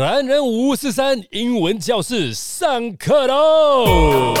[0.00, 4.34] 男人五四三英文教室上课喽！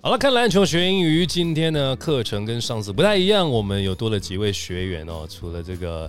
[0.00, 6.08] 好了，看篮球学英语，今天呢课程跟上次不太一样，我们有多了几位学员哦，除了这个。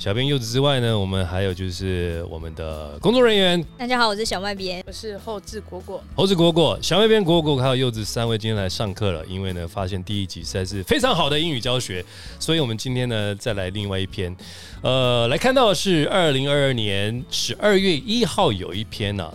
[0.00, 3.62] 小编柚子之外呢，我们还有就是我们的工作人员。
[3.76, 9.22] 大家好，我是小麦编，我是后置果果，后置果果，小麦编果果还有柚子三位今天来上课了。
[9.26, 12.02] 因为呢，发现第一集实在是非常好的英语教学，
[12.38, 14.34] 所以我们今天呢再来另外一篇。
[14.80, 19.30] 呃，来看到的是二零二二年十二月一号有一篇呢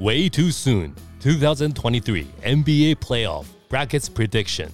[0.00, 0.90] ，Way too soon,
[1.22, 4.70] 2023 NBA playoff brackets prediction.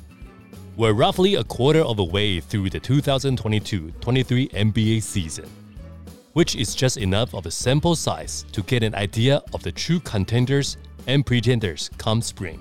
[0.76, 5.48] We're roughly a quarter of a way through the 2022 23 NBA season,
[6.32, 10.00] which is just enough of a sample size to get an idea of the true
[10.00, 12.58] contenders and pretenders come spring.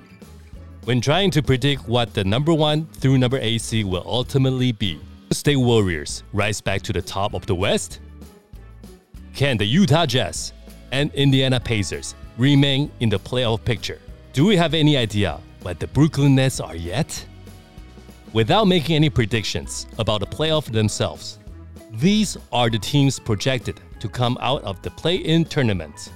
[0.84, 4.99] When trying to predict what the number one through number eight seed will ultimately be,
[5.32, 7.99] State Warriors rise back to the top of the West?
[9.34, 10.54] Can the Utah Jazz
[10.91, 13.99] and Indiana Pacers remain in the playoff picture?
[14.34, 17.26] Do we have any idea what the Brooklyn Nets are yet?
[18.32, 21.38] Without making any predictions about the playoff themselves,
[21.98, 26.10] these are the teams projected to come out of the play in tournament.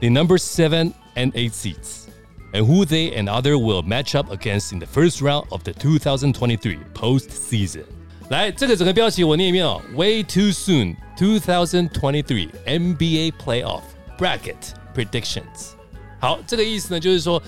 [0.00, 2.08] The number 7 and 8 seeds,
[2.54, 5.72] and who they and other will match up against in the first round of the
[5.74, 7.84] 2023 postseason.
[8.30, 13.82] 来，这个整个标题我念一遍哦，Way too soon 2023 NBA playoff
[14.18, 15.74] bracket predictions。
[16.18, 17.42] 好，这个意思呢，就是说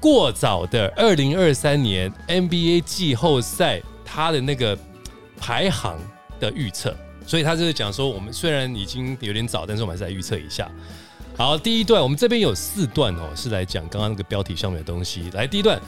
[0.00, 4.78] 过早的二零二三年 NBA 季后赛，它的那个
[5.38, 5.98] 排行
[6.38, 6.94] 的预测，
[7.26, 10.70] 所以他就是讲说，我们虽然已经有点早，但是我们还是来预测一下。
[11.36, 15.28] 好，第一段我们这边有四段哦，是来讲刚刚那个标题上面的东西。
[15.32, 15.80] 来，第一段，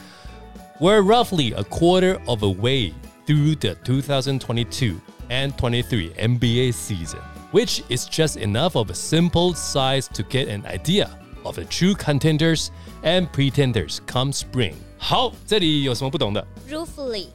[0.80, 2.92] We're roughly a quarter of a way
[3.26, 4.96] through the 2022
[5.28, 7.20] and 23 NBA season,
[7.52, 11.08] which is just enough of a simple size to get an idea
[11.43, 12.69] Of the true contenders.
[13.03, 14.75] And pretenders come spring。
[14.97, 17.27] 好，这里有什么不懂的？Roughly，roughly，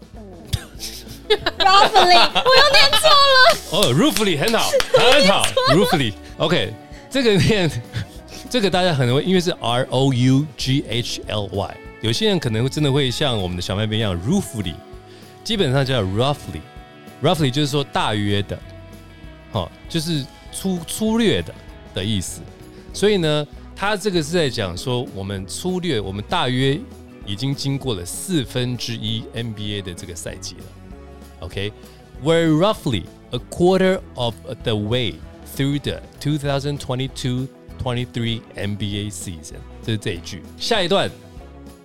[1.29, 3.05] 我又念错
[3.35, 3.37] 了。
[3.71, 6.73] 哦，roughly 很好，很好，roughly，OK，
[7.11, 7.71] 这个念，
[8.49, 14.73] 这个大家可能会因为是 R O U G H L Y，有些人可能会真的会像我们的小麦边一样，roughly，
[15.45, 18.59] 基本上叫 roughly，roughly 就是说大约的，
[19.53, 21.55] 好，就是粗粗略的
[21.93, 22.41] 的意思，
[22.95, 23.47] 所以呢。
[23.78, 26.80] 他这个是在讲说，我们粗略，我们大约
[27.26, 30.64] 已经经过了四分之一 NBA 的这个赛季了。
[31.40, 35.16] OK，we're roughly a quarter of the way
[35.56, 37.48] through the 2022-23
[38.56, 39.60] NBA season。
[39.84, 40.42] 这是这一句。
[40.58, 41.10] 下一段，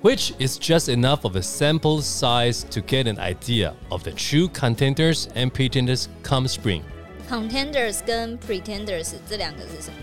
[0.03, 4.49] which is just enough of a sample size to get an idea of the true
[4.49, 9.99] contenders and pretenders come spring。Contenders 跟 pretenders 这两个是什么？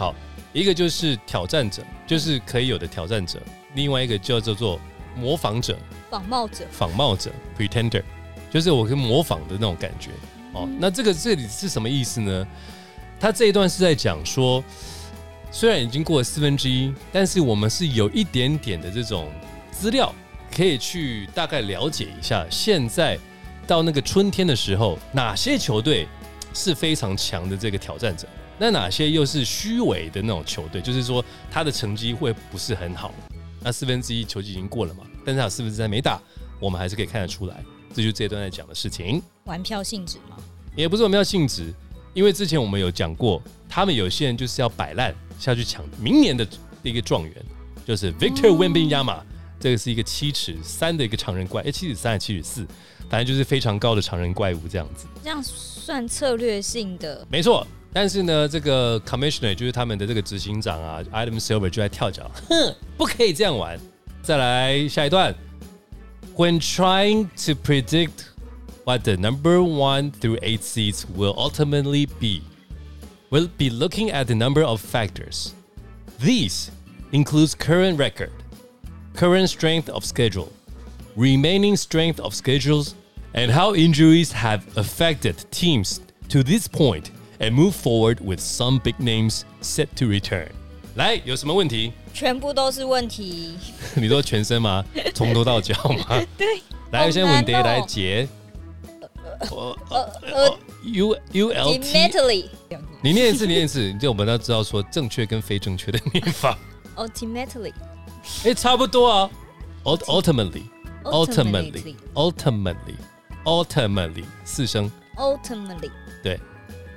[0.00, 0.14] 好。
[0.52, 3.38] 一个就是挑战者，就是可以有的挑战者；
[3.74, 4.80] 另外一个叫做做
[5.14, 5.78] 模仿者、
[6.10, 8.02] 仿冒者、仿冒者 （pretender），
[8.50, 10.10] 就是我可以模仿的那种感觉。
[10.52, 12.44] 哦，那这个这里是什么意思呢？
[13.20, 14.64] 他这一段是在讲说，
[15.52, 19.30] 虽然已经过了四分之一，但是我们是有一点点的这种
[19.70, 20.12] 资料，
[20.50, 23.16] 可以去大概了解一下，现在
[23.68, 26.08] 到那个春天的时候，哪些球队
[26.52, 28.26] 是非常强的这个挑战者。
[28.60, 30.82] 那哪些又是虚伪的那种球队？
[30.82, 33.10] 就是说他的成绩会不是很好。
[33.62, 35.04] 那四分之一球季已经过了嘛？
[35.24, 36.20] 但是他四分之三没打，
[36.60, 37.64] 我们还是可以看得出来。
[37.94, 39.22] 这就是这段在讲的事情。
[39.44, 40.36] 玩票性质吗？
[40.76, 41.72] 也不是玩票性质，
[42.12, 46.46] 因为之前我们有讲过，他们有些人就是要摆烂下去抢明年的
[46.82, 47.34] 一个状元，
[47.86, 49.22] 就是 Victor Wembanyama，
[49.58, 52.66] 这个是一个七尺三的一个常人怪，哎，七尺三还是七尺四？
[53.08, 55.06] 反正就是非常高的常人怪物这样子。
[55.24, 57.26] 这样算策略性的？
[57.30, 57.66] 没错。
[57.93, 63.79] 但是呢，这个 commissioner 就是他们的这个执行长啊，Adam Silver 就在跳脚，哼，不可以这样玩。
[64.21, 65.33] 再来下一段，
[66.35, 68.25] When trying to predict
[68.83, 72.41] what the number one through eight seeds will ultimately be,
[73.29, 75.53] we'll be looking at the number of factors.
[76.19, 76.71] These
[77.11, 78.31] includes current record,
[79.15, 80.51] current strength of schedule,
[81.15, 82.95] remaining strength of schedules,
[83.33, 88.95] and how injuries have affected teams to this point and move forward with some big
[88.99, 90.49] names set to return。
[90.95, 91.91] 来，有什么问题？
[92.13, 93.57] 全部都是问题。
[93.95, 94.83] 你说全身吗？
[95.13, 96.23] 从头到脚吗？
[96.37, 96.61] 对。
[96.91, 98.27] 来，先问题来解。
[99.49, 102.49] 呃呃，U U L T。
[103.01, 106.57] 你念一次，念一次，就我们要知道说正确跟非正确的念法。
[106.95, 107.73] Ultimately。
[108.45, 109.29] 哎，差不多啊。
[109.83, 110.63] Ultimately。
[111.05, 112.95] ultimately ultimately
[113.43, 115.91] ultimately 四声 ultimately
[116.23, 116.39] 对，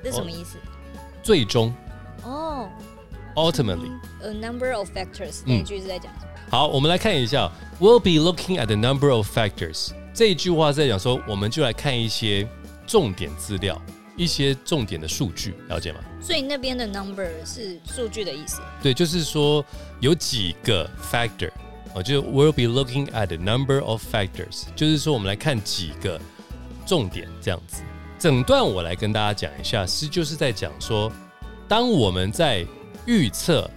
[0.03, 0.57] 这什么意思？
[1.23, 1.73] 最终
[2.23, 2.69] 哦
[3.35, 3.91] ultimately。
[4.21, 6.31] ，a number of factors 嗯那一句是在讲什么？
[6.49, 12.47] 好，我们来看一下，We'll be looking at the number of factors 这一句话是在讲说，我们就来看一些
[12.85, 13.81] 重点资料，
[14.15, 15.99] 一些重点的数据，了解吗？
[16.21, 18.61] 所以那边的 number 是数据的意思。
[18.81, 19.65] 对，就是说
[19.99, 21.49] 有几个 factor，
[21.95, 26.21] 哦，就是 We'll be looking at the number of factors，就是说我们来看几个
[26.85, 27.81] 重点这样子。
[28.23, 31.11] 整段我来跟大家讲一下，是就是在讲说，
[31.67, 32.65] 当我们在
[33.05, 33.69] 预测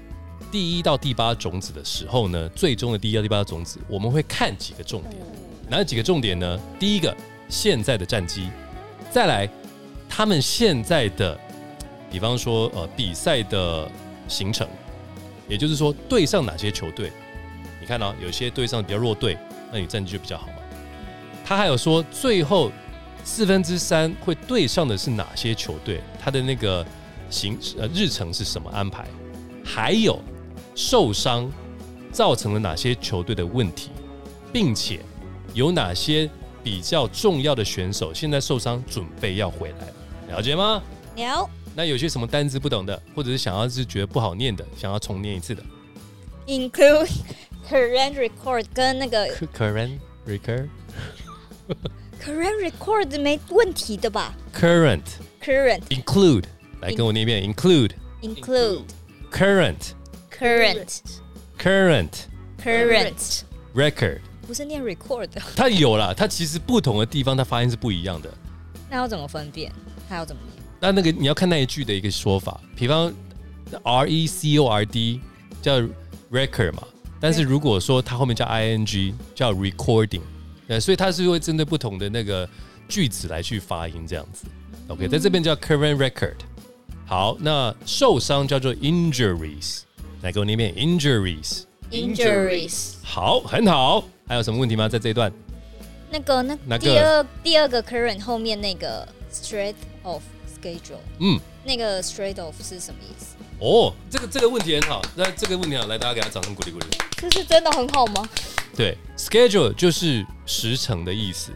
[0.52, 5.20] 第一到第八种子的时候呢，最终的第一到第八种子，我们会看几个重点。
[5.68, 6.60] 哪几个重点呢？
[6.78, 7.12] 第一个，
[7.48, 8.42] 现在的战绩；
[9.10, 9.50] 再来，
[10.08, 11.36] 他们现在的，
[12.08, 13.90] 比方说呃比赛的
[14.28, 14.68] 行程，
[15.48, 17.10] 也就是说对上哪些球队。
[17.80, 19.36] 你看到、有些对上比较弱队，
[19.72, 20.58] 那你战绩就比较好嘛。
[21.44, 22.70] 他还有说，最后
[23.26, 26.00] 四分之三会对上的是哪些球队？
[26.18, 26.86] 他的那个
[27.28, 29.04] 行呃日程是什么安排？
[29.64, 30.22] 还有
[30.76, 31.52] 受伤
[32.12, 33.90] 造成了哪些球队的问题，
[34.52, 35.00] 并且
[35.52, 36.30] 有哪些
[36.62, 39.88] 比较重要的选手现在受伤，准备要回来
[40.36, 40.80] 了，解吗？
[41.16, 45.62] 了那有些什么单字不懂的，或者是想要是觉得不好念的，想要重念一次的
[46.46, 47.10] include
[47.68, 50.68] current record 跟那个，current recur
[52.22, 56.44] current record 没问题的吧 current？current include
[56.80, 57.92] 来跟我念一遍 include
[58.22, 58.82] include
[59.30, 59.92] current
[60.30, 61.00] current
[61.58, 62.10] current
[62.62, 68.32] current，record，不是念 record 的，它有啦，它其实不同的地方它发音是不一样的。
[68.90, 69.72] 那要怎么分辨？
[70.08, 70.62] 它要怎么念？
[70.80, 73.12] 那那个你要看那一句的一个说法，比方
[73.82, 75.20] R E C O R D
[75.62, 75.80] 叫
[76.30, 76.86] record 嘛，
[77.20, 80.22] 但是如果说它后面加 I N G 叫 recording，
[80.68, 82.48] 呃，所以它是会针对不同的那个
[82.88, 84.46] 句子来去发音这样子。
[84.88, 86.36] OK，在这边叫 current record。
[87.04, 89.82] 好，那受伤叫做 injuries，
[90.22, 91.62] 来给我念一遍 injuries。
[91.90, 94.04] injuries 好，很好。
[94.26, 94.88] 还有什么问题吗？
[94.88, 95.32] 在这一段？
[96.10, 103.36] 那个那那个第二第二个 current 后面那个 straight of schedule，嗯，那个 straight of 是什么意思？
[103.58, 106.86] 哦，这个这个问题很好，那这个问题好，来大家给他掌声鼓励鼓励。
[107.16, 108.28] 这是真的很好吗？
[108.76, 111.52] 对，schedule 就是时程的意思，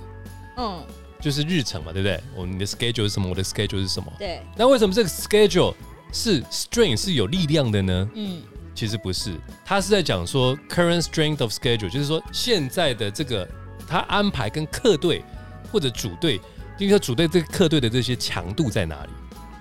[0.56, 0.82] 嗯，
[1.20, 2.19] 就是日程嘛，对不对？
[2.35, 3.29] 我们的 schedule 是什么？
[3.29, 4.11] 我的 schedule 是什么？
[4.19, 5.75] 对，那为什么这个 schedule
[6.12, 8.11] 是 string 是有力量的呢？
[8.14, 8.43] 嗯
[8.73, 13.46] 其实不是，他是在讲说 current strength of schedule，就是说现在的这个
[13.87, 15.23] 他安排跟客队
[15.70, 16.41] 或者主队，
[16.79, 19.11] 因为主队这个客队的这些强度在哪里？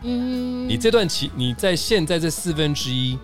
[0.03, 3.17] 嗯，你这段期你在现在这四分之一，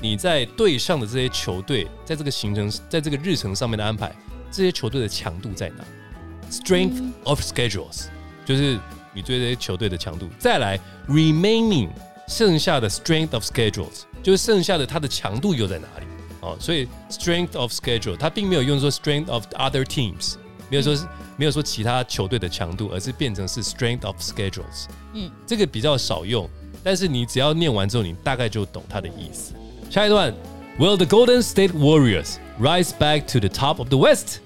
[0.00, 4.14] 你在队上的这些球队，在这个行程，在这个日程上面的安排，
[4.50, 5.84] 这些球队的强度在哪
[6.50, 8.06] ？Strength of schedules
[8.44, 8.78] 就是
[9.12, 10.28] 你对这些球队的强度。
[10.38, 10.78] 再来
[11.08, 11.88] remaining
[12.28, 16.06] 剩下的 strength of schedules 就是剩下的它的强度又在哪里？
[16.40, 20.34] 哦，所以 strength of schedule 它并没有用作 strength of other teams，
[20.69, 21.05] 没有说是
[21.37, 24.87] 没有说其他球队的强度，而是变成是 strength of schedules。
[25.13, 26.49] 嗯这个比较少用，
[26.83, 29.53] 但是你只要念完之后，你大概就懂它的意思。
[29.89, 30.33] 下一段，
[30.77, 34.39] Will the Golden State Warriors rise back to the top of the West?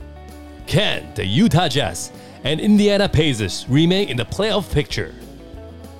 [0.65, 2.09] Can the Utah Jazz
[2.43, 5.11] and Indiana Pacers remain in the playoff picture?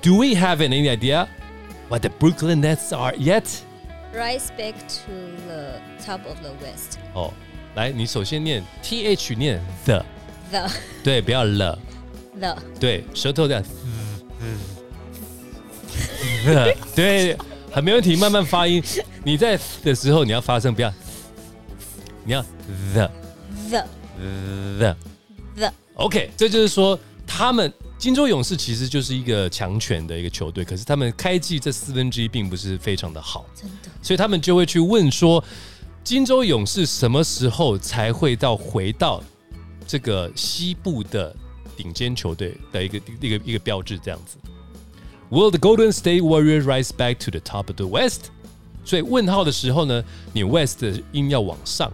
[0.02, 1.28] Do we have any idea
[1.88, 3.44] what the Brooklyn Nets are yet?
[4.14, 5.12] rise back to
[5.48, 7.32] the top of the west 哦，
[7.79, 10.69] 来，你首先念 T H 念 the，the
[11.01, 11.79] 对，不要了
[12.37, 12.57] ，the。
[12.77, 13.63] 对，舌头这样
[16.43, 17.37] ，the，对，
[17.71, 18.83] 很没问题，慢慢发音。
[19.23, 20.93] 你在的时候，你要发声，不要，
[22.25, 22.41] 你要
[22.93, 23.09] the
[23.69, 23.85] the
[24.77, 24.95] the。
[25.55, 33.89] the OK，这就是说，他们金州勇士其实就是一个强权的一个球队，可是他们开季这四分之一并不是非常的好，真的。
[34.01, 35.41] 所以他们就会去问说，
[36.03, 39.21] 金州勇士什么时候才会到回到
[39.85, 41.35] 这个西部的
[41.77, 44.37] 顶尖球队的一个一个一个标志这样子
[45.29, 48.31] ？Will the Golden State Warriors rise back to the top of the West？
[48.83, 50.03] 所以问号的时候呢，
[50.33, 51.91] 你 West 的音要往上。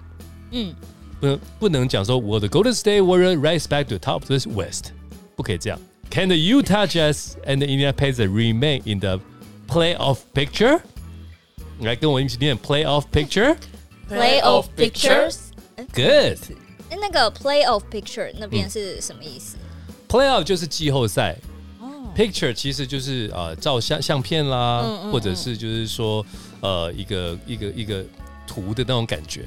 [0.51, 0.73] 嗯
[1.19, 4.91] 不能不能讲说 Will the Golden State Warriors rise back to the top of the West？
[5.35, 5.79] 不可以这样。
[6.09, 9.19] Can the Utah Jazz and the Indiana Pacers remain in the
[9.67, 10.79] playoff picture？
[11.81, 13.57] 来跟我一起念 playoff picture。
[14.09, 15.37] Play of pictures
[15.93, 16.37] Good。
[16.89, 19.57] 哎那个 play of picture 那边是什么意思
[20.07, 21.35] ？Playoff 就是季后赛
[21.79, 26.25] 哦，picture 其实就是呃照相相片啦，或者是就是说
[26.61, 28.05] 呃一个一个一个
[28.45, 29.45] 图的那种感觉。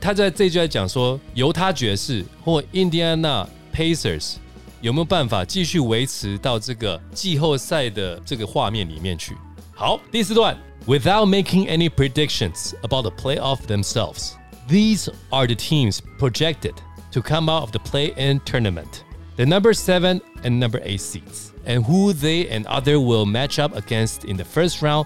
[0.00, 4.34] 他在这就在讲说，犹他爵士或印第安纳 Pacers
[4.80, 9.36] 有没有办法继续维持到这个季后赛的这个画面里面去？
[9.75, 10.57] 好，第四段，
[10.87, 14.33] Without making any predictions about the playoff themselves,
[14.67, 16.73] these are the teams projected
[17.11, 19.03] to come out of the play-in tournament,
[19.35, 23.75] the number seven and number eight seeds, and who they and other will match up
[23.75, 25.05] against in the first round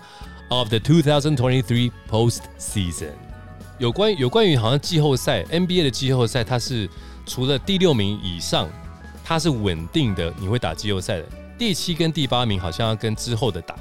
[0.49, 3.11] of the 2023 postseason.
[3.77, 6.89] 有关有关于好像季后赛 NBA 的季后赛，它是
[7.25, 8.69] 除了第六名以上，
[9.25, 11.25] 它是稳定的，你会打季后赛的。
[11.57, 13.75] 第七跟第八名好像要跟之后的打，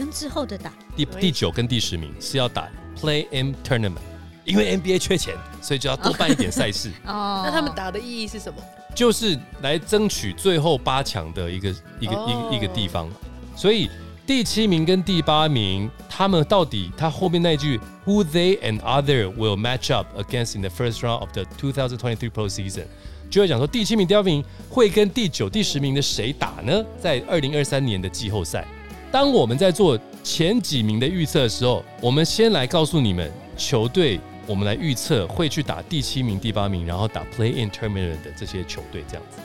[0.00, 2.66] 跟之后的打，第第九跟第十名是要打
[2.98, 4.00] Play In Tournament，
[4.46, 8.58] 因为 NBA 缺钱，所以就要多办一点赛事， 哦，那他们打的意义是什么？
[8.94, 11.68] 就是来争取最后八强的一个
[12.00, 12.14] 一个
[12.50, 13.10] 一一个地方。
[13.54, 13.90] 所以
[14.26, 22.30] 第七名跟第八名，他们到底他后面那一句 Who they and other will match up against in the first round of the 2023
[22.30, 22.86] postseason，
[23.30, 26.82] 就会讲说第七名、第八名会跟第九、第十名的谁打呢？
[26.98, 28.66] 在二零二三年的季后赛。
[29.12, 39.38] 当我们在做前几名的预测的时候，我们先来告诉你们球队，我们来预测会去打第七名、第八名，然后打 Play In Tournament 的这些球队，这样子。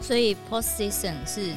[0.00, 1.52] 所以 postseason 是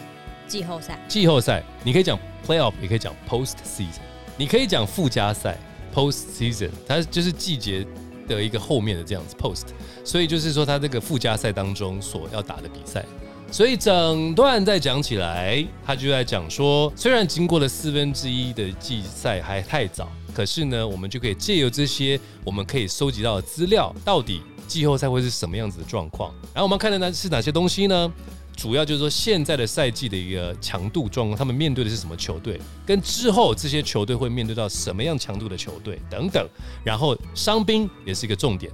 [0.47, 4.01] 季后赛，季后赛你可以讲 Playoff，也可以讲 Post Season，
[4.35, 5.57] 你可以讲附加赛
[5.95, 7.87] Post Season，它就是季节
[8.27, 9.67] 的一个后面的这样子 Post，
[10.03, 13.05] 所以就是说它这个附加赛当中所要打的比赛。
[13.53, 26.33] 所以整段再讲起来，他就在讲说，虽然经过了四分之一的季赛还太早，可是呢，我们就可以借由这些我们可以收集到的资料，到底季后赛会是什么样子的状况。
[26.45, 28.11] 然后我们看的呢是哪些东西呢？
[28.57, 36.43] 主要就是说现在的赛季的一个强度状况，他们面对的是什么球队，跟之后这些球队会面对到什么样强度的球队等等。
[36.83, 38.71] 然后伤兵也是一个重点，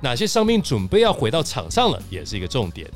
[0.00, 2.90] 哪些伤兵准备要回到场上了，也是一个重点。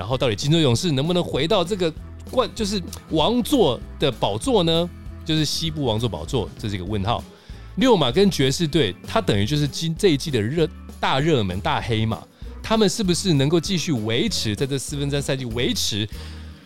[0.00, 1.92] 然后到底金州勇士能不能回到这个
[2.30, 4.88] 冠，就是王座的宝座呢？
[5.26, 7.22] 就是西部王座宝座，这是一个问号。
[7.76, 10.66] 六马跟爵士队，它等于就是今这一季的热
[10.98, 12.18] 大热门大黑马，
[12.62, 16.08] 他们是不是能够继续维持在这四分之三赛季维持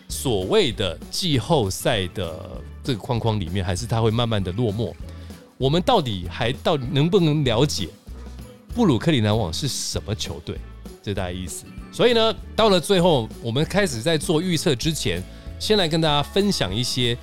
[0.07, 4.93] 所谓的季后赛的这个框框里面，还是它会慢慢的落寞？
[5.57, 7.89] 我们到底还到底能不能了解
[8.73, 10.57] 布鲁克林篮网是什么球队？
[11.03, 11.65] 这大概意思。
[11.95, 15.23] 所以呢，到了最后，我们开始在做预测之前，
[15.57, 17.17] 先来跟大家分享一些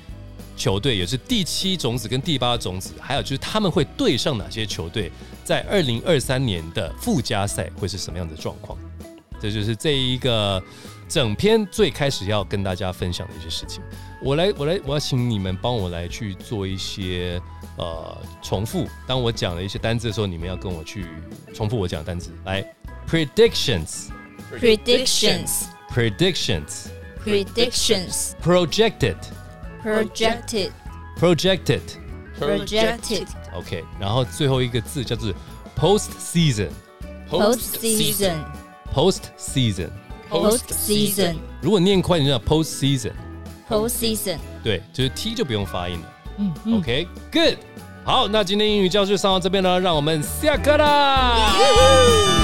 [0.57, 5.13] 球队，也是第七种子跟第八种子，还有就是他们会对上哪些球队，
[5.45, 8.79] 在二零二三年的附加赛会是什么样的状况。
[9.39, 10.63] 这就是这一个
[11.07, 13.83] 整篇最开始要跟大家分享的一些事情。
[14.23, 17.39] 我来，我来，我要请你们帮我来去做一些
[17.77, 18.87] 呃重复。
[19.07, 21.05] 当我讲了一些单字的时候，你们要跟我去
[21.53, 22.31] 重复我讲的单字。
[22.47, 22.65] 来
[23.07, 24.07] ，predictions。
[24.52, 26.90] predictions predictions,
[27.24, 29.18] predictions projected,
[29.84, 30.72] projected
[31.18, 31.82] projected.
[32.40, 35.34] projected OK，然后最后一个字叫做
[35.76, 36.70] post season,
[37.30, 38.38] post season
[38.94, 39.90] post season。
[40.30, 43.14] post season 如果念快，你就叫 post season。
[43.68, 46.14] post season 对，就是 T 就不用发音了。
[46.38, 47.58] 嗯嗯 OK，good、
[48.04, 52.41] 好，那今天英语教室上到这边呢，让我们下课啦。